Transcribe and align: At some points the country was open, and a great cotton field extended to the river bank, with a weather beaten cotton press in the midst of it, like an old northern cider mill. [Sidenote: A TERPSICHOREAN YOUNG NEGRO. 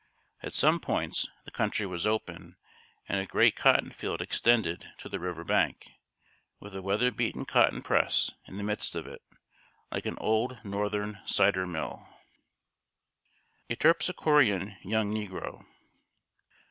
At 0.41 0.53
some 0.53 0.79
points 0.79 1.29
the 1.45 1.51
country 1.51 1.85
was 1.85 2.07
open, 2.07 2.55
and 3.07 3.19
a 3.19 3.27
great 3.27 3.55
cotton 3.55 3.91
field 3.91 4.19
extended 4.19 4.91
to 4.97 5.07
the 5.09 5.19
river 5.19 5.43
bank, 5.43 5.91
with 6.59 6.73
a 6.73 6.81
weather 6.81 7.11
beaten 7.11 7.45
cotton 7.45 7.83
press 7.83 8.31
in 8.47 8.57
the 8.57 8.63
midst 8.63 8.95
of 8.95 9.05
it, 9.05 9.21
like 9.91 10.07
an 10.07 10.17
old 10.19 10.57
northern 10.65 11.19
cider 11.27 11.67
mill. 11.67 12.07
[Sidenote: 12.07 12.15
A 13.69 13.75
TERPSICHOREAN 13.75 14.77
YOUNG 14.81 15.13
NEGRO. 15.13 15.67